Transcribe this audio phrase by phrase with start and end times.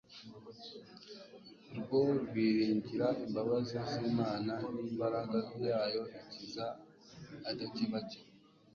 [1.79, 6.65] rwo kwiringira imbabazi zImana nimbaraga yayo ikiza
[7.49, 8.31] adakebakeba